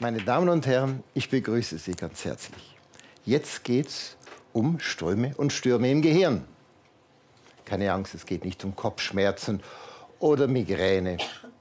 [0.00, 2.76] Meine Damen und Herren, ich begrüße Sie ganz herzlich.
[3.24, 4.16] Jetzt geht es
[4.52, 6.44] um Ströme und Stürme im Gehirn.
[7.64, 9.62] Keine Angst, es geht nicht um Kopfschmerzen
[10.18, 11.18] oder Migräne.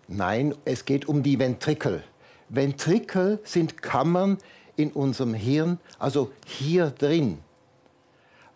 [0.08, 2.04] Nein, es geht um die Ventrikel.
[2.50, 4.38] Ventrikel sind Kammern
[4.76, 7.40] in unserem Hirn, also hier drin.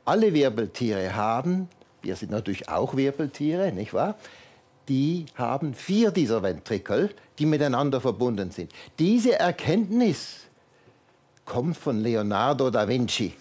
[0.06, 1.68] Alle Wirbeltiere haben,
[2.02, 4.16] wir sind natürlich auch Wirbeltiere, nicht wahr?
[4.88, 7.10] Die haben vier dieser Ventrikel,
[7.40, 8.72] die miteinander verbunden sind.
[9.00, 10.42] Diese Erkenntnis
[11.46, 13.34] kommt von Leonardo da Vinci.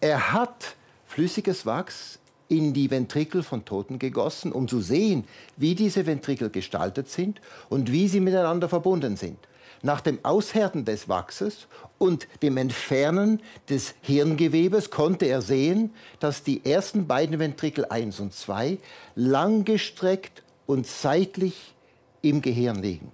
[0.00, 5.24] Er hat flüssiges Wachs in die Ventrikel von Toten gegossen, um zu sehen,
[5.56, 9.38] wie diese Ventrikel gestaltet sind und wie sie miteinander verbunden sind.
[9.82, 11.66] Nach dem Aushärten des Wachses
[11.98, 18.32] und dem Entfernen des Hirngewebes konnte er sehen, dass die ersten beiden Ventrikel 1 und
[18.32, 18.78] 2
[19.16, 21.74] langgestreckt und seitlich
[22.22, 23.12] im Gehirn liegen.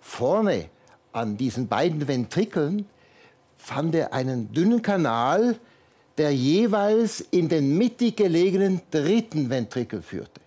[0.00, 0.68] Vorne
[1.12, 2.86] an diesen beiden Ventrikeln
[3.56, 5.58] fand er einen dünnen Kanal,
[6.18, 10.40] der jeweils in den mittig gelegenen dritten Ventrikel führte.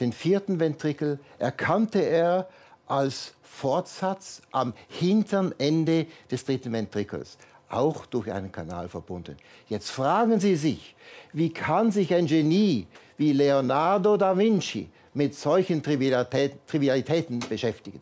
[0.00, 2.48] Den vierten Ventrikel erkannte er
[2.86, 9.36] als Fortsatz am hinteren Ende des dritten Ventrikels, auch durch einen Kanal verbunden.
[9.68, 10.94] Jetzt fragen Sie sich,
[11.32, 12.86] wie kann sich ein Genie
[13.16, 18.00] wie Leonardo da Vinci mit solchen Trivialitäten beschäftigen?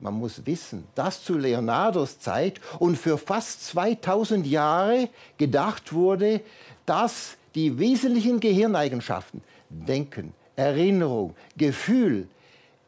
[0.00, 6.40] Man muss wissen, dass zu Leonardos Zeit und für fast 2000 Jahre gedacht wurde,
[6.86, 12.28] dass die wesentlichen Gehirneigenschaften, Denken, Erinnerung, Gefühl,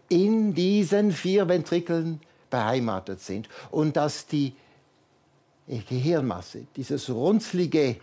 [0.08, 4.54] in diesen vier Ventrikeln beheimatet sind und dass die
[5.66, 7.96] Gehirnmasse, dieses runzlige,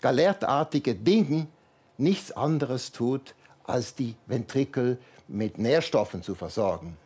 [0.00, 1.46] galertartige Ding,
[1.98, 6.96] nichts anderes tut, als die Ventrikel mit Nährstoffen zu versorgen.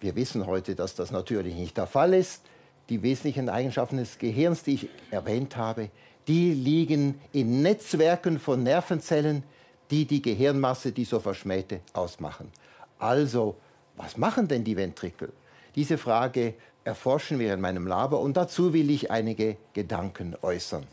[0.00, 2.42] Wir wissen heute, dass das natürlich nicht der Fall ist.
[2.90, 5.88] Die wesentlichen Eigenschaften des Gehirns, die ich erwähnt habe,
[6.28, 9.42] die liegen in Netzwerken von Nervenzellen,
[9.90, 12.50] die die Gehirnmasse, die so verschmähte, ausmachen.
[12.98, 13.56] Also,
[13.96, 15.32] was machen denn die Ventrikel?
[15.74, 16.54] Diese Frage
[16.84, 20.86] erforschen wir in meinem Labor und dazu will ich einige Gedanken äußern.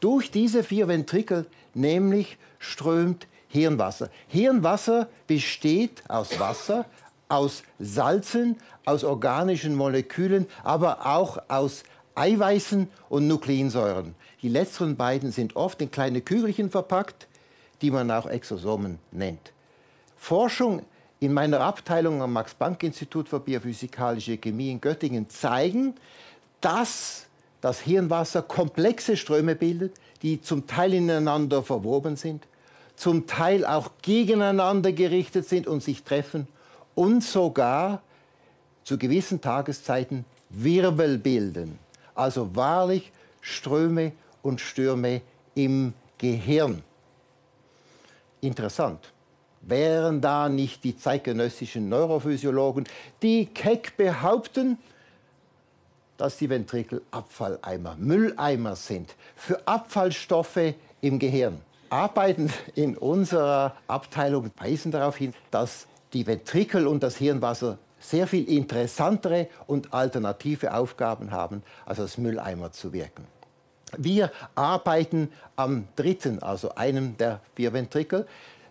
[0.00, 4.10] Durch diese vier Ventrikel nämlich strömt Hirnwasser.
[4.28, 6.86] Hirnwasser besteht aus Wasser,
[7.28, 14.14] aus Salzen, aus organischen Molekülen, aber auch aus Eiweißen und Nukleinsäuren.
[14.42, 17.28] Die letzteren beiden sind oft in kleine Kügelchen verpackt,
[17.80, 19.52] die man auch Exosomen nennt.
[20.16, 20.82] Forschung
[21.24, 25.94] in meiner Abteilung am Max-Planck-Institut für biophysikalische Chemie in Göttingen zeigen,
[26.60, 27.24] dass
[27.62, 32.46] das Hirnwasser komplexe Ströme bildet, die zum Teil ineinander verwoben sind,
[32.94, 36.46] zum Teil auch gegeneinander gerichtet sind und sich treffen
[36.94, 38.02] und sogar
[38.84, 41.78] zu gewissen Tageszeiten Wirbel bilden.
[42.14, 44.12] Also wahrlich Ströme
[44.42, 45.22] und Stürme
[45.54, 46.82] im Gehirn.
[48.42, 49.13] Interessant.
[49.66, 52.84] Wären da nicht die zeitgenössischen Neurophysiologen,
[53.22, 54.78] die keck behaupten,
[56.16, 61.60] dass die Ventrikel Abfalleimer, Mülleimer sind für Abfallstoffe im Gehirn.
[61.90, 68.48] Arbeiten in unserer Abteilung weisen darauf hin, dass die Ventrikel und das Hirnwasser sehr viel
[68.48, 73.26] interessantere und alternative Aufgaben haben, als als Mülleimer zu wirken.
[73.96, 78.26] Wir arbeiten am dritten, also einem der vier Ventrikel.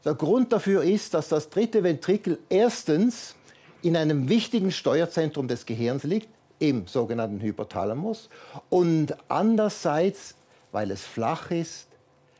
[0.05, 3.35] Der Grund dafür ist, dass das dritte Ventrikel erstens
[3.81, 6.27] in einem wichtigen Steuerzentrum des Gehirns liegt,
[6.59, 8.29] im sogenannten Hypothalamus,
[8.69, 10.35] und andererseits,
[10.71, 11.87] weil es flach ist,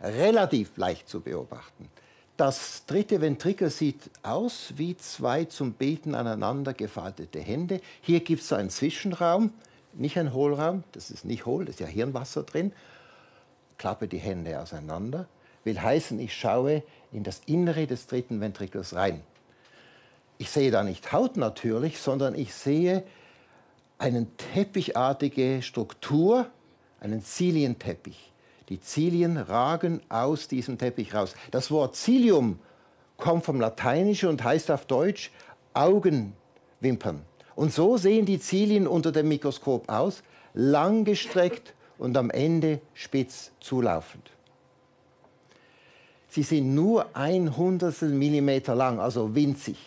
[0.02, 1.90] relativ leicht zu beobachten.
[2.36, 7.80] Das dritte Ventrikel sieht aus wie zwei zum Beten aneinander gefaltete Hände.
[8.02, 9.54] Hier gibt es einen Zwischenraum,
[9.94, 12.74] nicht ein Hohlraum, das ist nicht hohl, das ist ja Hirnwasser drin.
[13.78, 15.28] Klappe die Hände auseinander,
[15.64, 19.22] will heißen, ich schaue in das Innere des dritten Ventrikels rein.
[20.38, 23.04] Ich sehe da nicht Haut natürlich, sondern ich sehe
[23.98, 26.48] eine teppichartige Struktur,
[27.00, 28.32] einen Zilienteppich.
[28.70, 31.36] Die Zilien ragen aus diesem Teppich raus.
[31.52, 32.60] Das Wort Cilium
[33.18, 35.32] kommt vom Lateinischen und heißt auf Deutsch
[35.74, 37.22] Augenwimpern.
[37.56, 40.24] Und so sehen die Zilien unter dem Mikroskop aus,
[40.54, 44.32] langgestreckt und am Ende spitz zulaufend.
[46.34, 49.78] Sie sind nur ein Hundertstel Millimeter lang, also winzig.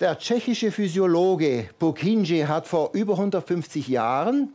[0.00, 4.54] Der tschechische Physiologe Bukinji hat vor über 150 Jahren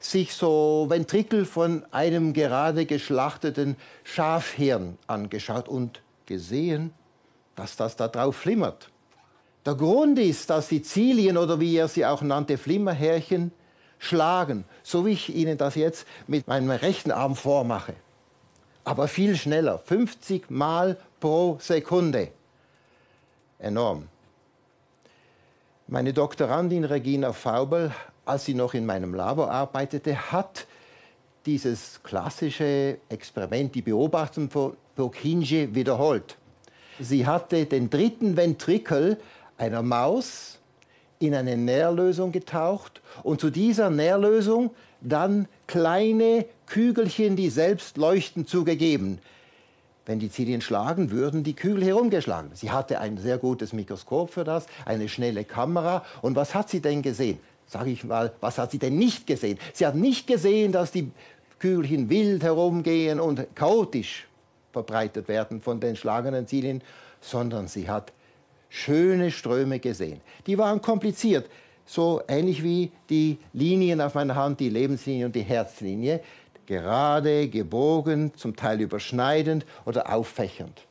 [0.00, 6.92] sich so Ventrikel von einem gerade geschlachteten Schafhirn angeschaut und gesehen,
[7.54, 8.90] dass das da drauf flimmert.
[9.64, 13.52] Der Grund ist, dass die Zilien oder wie er sie auch nannte, Flimmerhärchen,
[14.00, 17.94] schlagen, so wie ich Ihnen das jetzt mit meinem rechten Arm vormache.
[18.84, 22.28] Aber viel schneller, 50 Mal pro Sekunde.
[23.58, 24.08] Enorm.
[25.86, 27.92] Meine Doktorandin Regina Faubel,
[28.24, 30.66] als sie noch in meinem Labor arbeitete, hat
[31.46, 36.36] dieses klassische Experiment, die Beobachtung von Purkinje, wiederholt.
[37.00, 39.18] Sie hatte den dritten Ventrikel
[39.58, 40.58] einer Maus
[41.18, 44.70] in eine Nährlösung getaucht und zu dieser Nährlösung
[45.00, 49.18] dann kleine Kügelchen, die selbst leuchten, zugegeben.
[50.06, 52.50] Wenn die Zilien schlagen, würden die Kügel herumgeschlagen.
[52.54, 56.04] Sie hatte ein sehr gutes Mikroskop für das, eine schnelle Kamera.
[56.20, 57.38] Und was hat sie denn gesehen?
[57.66, 59.58] Sag ich mal, was hat sie denn nicht gesehen?
[59.72, 61.10] Sie hat nicht gesehen, dass die
[61.58, 64.26] Kügelchen wild herumgehen und chaotisch
[64.72, 66.82] verbreitet werden von den schlagenden Zilien,
[67.22, 68.12] sondern sie hat
[68.74, 70.20] schöne Ströme gesehen.
[70.46, 71.48] Die waren kompliziert,
[71.86, 76.20] so ähnlich wie die Linien auf meiner Hand, die Lebenslinie und die Herzlinie,
[76.66, 80.82] gerade, gebogen, zum Teil überschneidend oder auffächernd.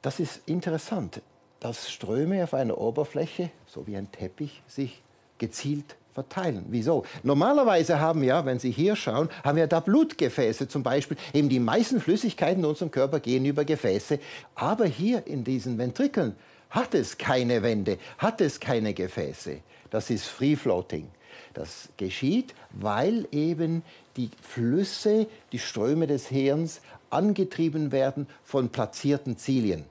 [0.00, 1.22] Das ist interessant,
[1.58, 5.02] dass Ströme auf einer Oberfläche, so wie ein Teppich, sich
[5.38, 6.66] gezielt verteilen.
[6.68, 7.04] Wieso?
[7.24, 11.16] Normalerweise haben wir, wenn Sie hier schauen, haben wir da Blutgefäße zum Beispiel.
[11.32, 14.20] Eben die meisten Flüssigkeiten in unserem Körper gehen über Gefäße.
[14.54, 16.36] Aber hier in diesen Ventrikeln
[16.74, 19.60] hat es keine Wände, hat es keine Gefäße.
[19.90, 21.08] Das ist Free Floating.
[21.54, 23.82] Das geschieht, weil eben
[24.16, 26.80] die Flüsse, die Ströme des Hirns
[27.10, 29.84] angetrieben werden von platzierten Zilien.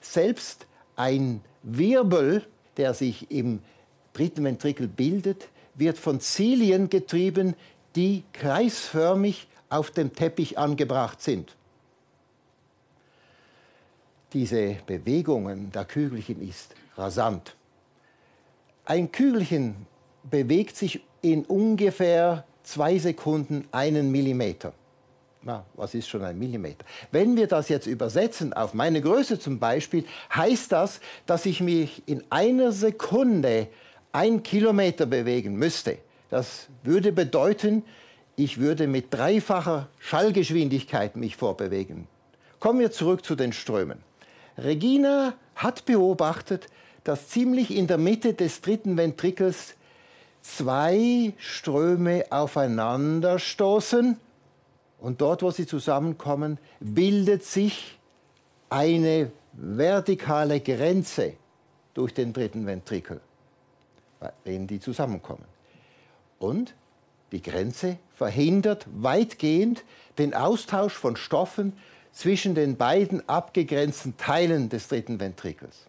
[0.00, 2.46] Selbst ein Wirbel,
[2.76, 3.58] der sich im
[4.12, 7.54] dritten Ventrikel bildet, wird von Zilien getrieben,
[7.96, 11.56] die kreisförmig auf dem Teppich angebracht sind.
[14.32, 17.56] Diese Bewegungen der Kügelchen ist rasant.
[18.84, 19.86] Ein Kügelchen
[20.22, 24.74] bewegt sich in ungefähr zwei Sekunden einen Millimeter.
[25.42, 26.84] Na, was ist schon ein Millimeter?
[27.10, 30.04] Wenn wir das jetzt übersetzen auf meine Größe zum Beispiel,
[30.34, 33.68] heißt das, dass ich mich in einer Sekunde
[34.12, 35.98] ein Kilometer bewegen müsste.
[36.28, 37.82] Das würde bedeuten,
[38.36, 42.08] ich würde mit dreifacher Schallgeschwindigkeit mich vorbewegen.
[42.60, 44.07] Kommen wir zurück zu den Strömen.
[44.58, 46.68] Regina hat beobachtet,
[47.04, 49.74] dass ziemlich in der Mitte des dritten Ventrikels
[50.42, 54.18] zwei Ströme aufeinanderstoßen
[54.98, 57.98] und dort, wo sie zusammenkommen, bildet sich
[58.68, 61.34] eine vertikale Grenze
[61.94, 63.20] durch den dritten Ventrikel,
[64.20, 65.44] bei denen die zusammenkommen.
[66.38, 66.74] Und
[67.32, 69.84] die Grenze verhindert weitgehend
[70.18, 71.74] den Austausch von Stoffen
[72.18, 75.86] zwischen den beiden abgegrenzten Teilen des dritten Ventrikels.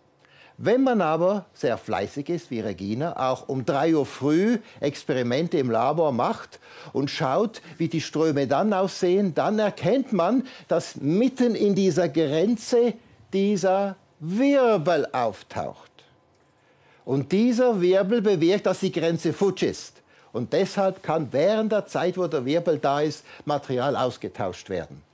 [0.60, 5.72] Wenn man aber sehr fleißig ist, wie Regina, auch um 3 Uhr früh Experimente im
[5.72, 6.60] Labor macht
[6.94, 12.94] und schaut, wie die Ströme dann aussehen, dann erkennt man, dass mitten in dieser Grenze
[13.34, 15.90] dieser Wirbel auftaucht.
[17.06, 20.04] Und dieser Wirbel bewirkt, dass die Grenze futsch ist.
[20.32, 25.09] Und deshalb kann während der Zeit, wo der Wirbel da ist, Material ausgetauscht werden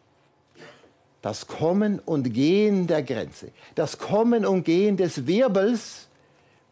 [1.25, 6.07] das Kommen und Gehen der Grenze, das Kommen und Gehen des Wirbels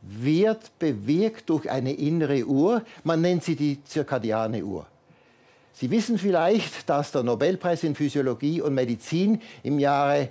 [0.03, 2.83] wird bewirkt durch eine innere Uhr.
[3.03, 4.85] Man nennt sie die zirkadiane Uhr.
[5.73, 10.29] Sie wissen vielleicht, dass der Nobelpreis in Physiologie und Medizin im Jahre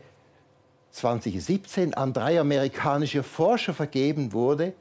[0.93, 4.73] 2017 an drei amerikanische Forscher vergeben wurde,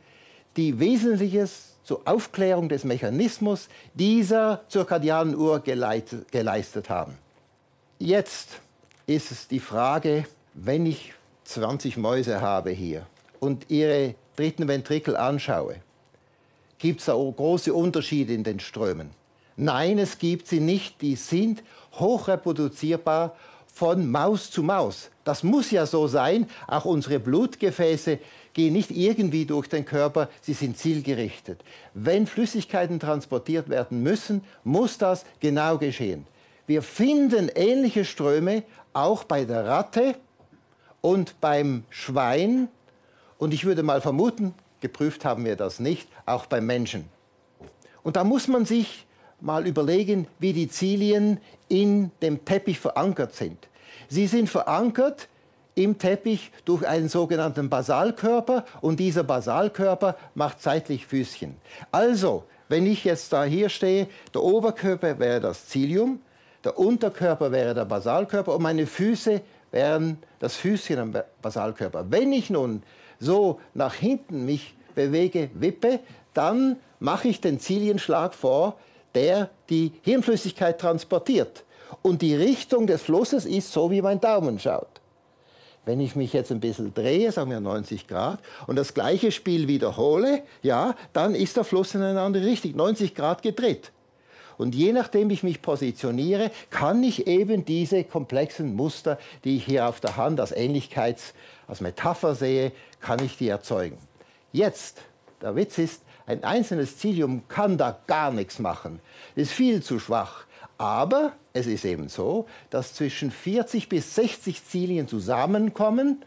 [0.55, 7.17] die Wesentliches zur Aufklärung des Mechanismus dieser zirkadianen Uhr geleistet haben.
[7.97, 8.61] Jetzt
[9.15, 11.13] ist es die Frage, wenn ich
[11.45, 13.05] 20 Mäuse habe hier
[13.39, 15.75] und ihre dritten Ventrikel anschaue,
[16.77, 19.09] gibt es da große Unterschiede in den Strömen?
[19.57, 21.01] Nein, es gibt sie nicht.
[21.01, 21.61] Die sind
[21.93, 23.35] hochreproduzierbar
[23.67, 25.09] von Maus zu Maus.
[25.23, 26.49] Das muss ja so sein.
[26.67, 28.19] Auch unsere Blutgefäße
[28.53, 31.63] gehen nicht irgendwie durch den Körper, sie sind zielgerichtet.
[31.93, 36.25] Wenn Flüssigkeiten transportiert werden müssen, muss das genau geschehen.
[36.67, 38.63] Wir finden ähnliche Ströme
[38.93, 40.15] auch bei der Ratte
[41.01, 42.67] und beim Schwein.
[43.37, 47.05] Und ich würde mal vermuten, geprüft haben wir das nicht, auch beim Menschen.
[48.03, 49.05] Und da muss man sich
[49.39, 53.67] mal überlegen, wie die Zilien in dem Teppich verankert sind.
[54.07, 55.27] Sie sind verankert
[55.75, 61.55] im Teppich durch einen sogenannten Basalkörper und dieser Basalkörper macht seitlich Füßchen.
[61.91, 66.19] Also, wenn ich jetzt da hier stehe, der Oberkörper wäre das Zilium,
[66.63, 69.41] der Unterkörper wäre der Basalkörper und meine Füße
[69.71, 72.05] wären das Füßchen am Basalkörper.
[72.09, 72.83] Wenn ich nun
[73.19, 75.99] so nach hinten mich bewege, wippe,
[76.33, 78.77] dann mache ich den Zilienschlag vor,
[79.15, 81.63] der die Hirnflüssigkeit transportiert.
[82.01, 85.01] Und die Richtung des Flusses ist so, wie mein Daumen schaut.
[85.83, 89.67] Wenn ich mich jetzt ein bisschen drehe, sagen wir 90 Grad, und das gleiche Spiel
[89.67, 93.91] wiederhole, ja, dann ist der Fluss in eine andere Richtung, 90 Grad gedreht.
[94.61, 99.87] Und je nachdem ich mich positioniere, kann ich eben diese komplexen Muster, die ich hier
[99.87, 101.33] auf der Hand als Ähnlichkeits-,
[101.67, 103.97] als Metapher sehe, kann ich die erzeugen.
[104.51, 105.01] Jetzt,
[105.41, 108.99] der Witz ist, ein einzelnes Zilium kann da gar nichts machen.
[109.35, 110.45] Ist viel zu schwach.
[110.77, 116.23] Aber es ist eben so, dass zwischen 40 bis 60 Zilien zusammenkommen,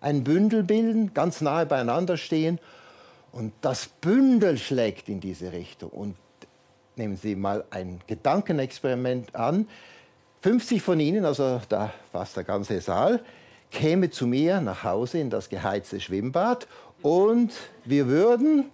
[0.00, 2.58] ein Bündel bilden, ganz nahe beieinander stehen
[3.32, 5.90] und das Bündel schlägt in diese Richtung.
[5.90, 6.16] Und
[6.96, 9.68] nehmen Sie mal ein Gedankenexperiment an.
[10.40, 13.20] 50 von Ihnen, also da fast der ganze Saal,
[13.70, 16.66] käme zu mir nach Hause in das geheizte Schwimmbad
[17.02, 17.52] und
[17.84, 18.70] wir würden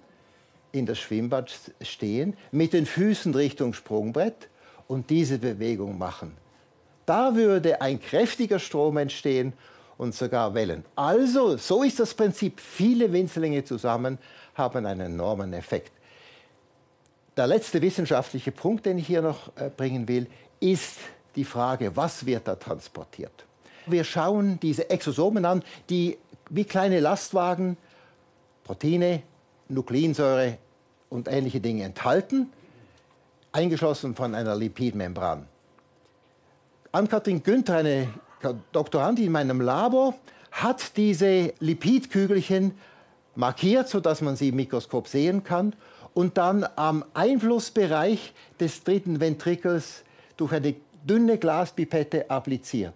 [0.70, 4.48] in das Schwimmbad stehen, mit den Füßen Richtung Sprungbrett
[4.86, 6.36] und diese Bewegung machen.
[7.04, 9.52] Da würde ein kräftiger Strom entstehen
[9.98, 10.84] und sogar Wellen.
[10.94, 12.60] Also, so ist das Prinzip.
[12.60, 14.18] Viele Winzlinge zusammen
[14.54, 15.92] haben einen enormen Effekt.
[17.36, 20.26] Der letzte wissenschaftliche Punkt, den ich hier noch äh, bringen will,
[20.60, 20.98] ist
[21.34, 23.32] die Frage, was wird da transportiert?
[23.86, 26.18] Wir schauen diese Exosomen an, die
[26.50, 27.76] wie kleine Lastwagen
[28.64, 29.22] Proteine,
[29.68, 30.58] Nukleinsäure
[31.08, 32.52] und ähnliche Dinge enthalten
[33.52, 35.46] eingeschlossen von einer Lipidmembran.
[36.90, 38.08] Ann-Kathrin Günther, eine
[38.72, 40.14] Doktorandin in meinem Labor,
[40.50, 42.72] hat diese Lipidkügelchen
[43.34, 45.74] markiert, sodass man sie im Mikroskop sehen kann
[46.14, 50.04] und dann am Einflussbereich des dritten Ventrikels
[50.36, 52.94] durch eine dünne Glaspipette appliziert.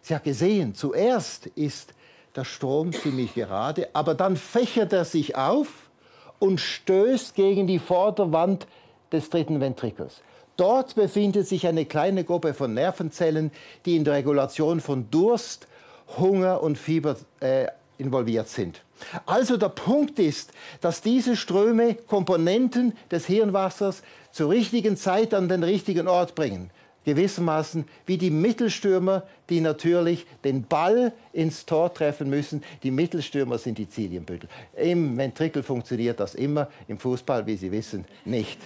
[0.00, 1.94] Sie hat gesehen, zuerst ist
[2.34, 5.90] der Strom ziemlich gerade, aber dann fächert er sich auf
[6.38, 8.66] und stößt gegen die Vorderwand
[9.12, 10.22] des dritten Ventrikels.
[10.56, 13.52] Dort befindet sich eine kleine Gruppe von Nervenzellen,
[13.86, 15.66] die in der Regulation von Durst,
[16.18, 17.66] Hunger und Fieber äh,
[17.98, 18.82] involviert sind.
[19.26, 25.62] Also der Punkt ist, dass diese Ströme Komponenten des Hirnwassers zur richtigen Zeit an den
[25.62, 26.70] richtigen Ort bringen.
[27.04, 32.62] Gewissermaßen wie die Mittelstürmer, die natürlich den Ball ins Tor treffen müssen.
[32.82, 34.48] Die Mittelstürmer sind die Zilienbündel.
[34.76, 38.60] Im Ventrikel funktioniert das immer, im Fußball, wie Sie wissen, nicht.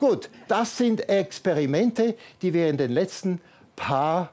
[0.00, 3.40] Gut, das sind Experimente, die wir in den letzten
[3.76, 4.30] paar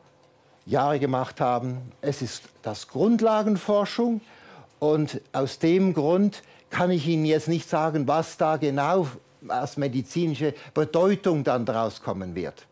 [0.65, 1.91] Jahren gemacht haben.
[2.01, 4.21] Es ist das Grundlagenforschung
[4.79, 9.07] und aus dem Grund kann ich Ihnen jetzt nicht sagen, was da genau
[9.47, 12.65] als medizinische Bedeutung dann daraus kommen wird.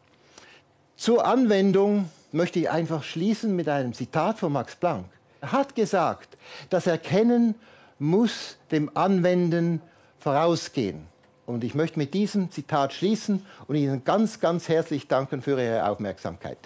[0.98, 5.06] Zur Anwendung möchte ich einfach schließen mit einem Zitat von Max Planck.
[5.42, 6.38] Er hat gesagt,
[6.70, 7.56] das Erkennen
[8.00, 9.82] muss dem Anwenden
[10.20, 11.08] vorausgehen.
[11.46, 15.88] Und ich möchte mit diesem Zitat schließen und Ihnen ganz, ganz herzlich danken für Ihre
[15.88, 16.58] Aufmerksamkeit.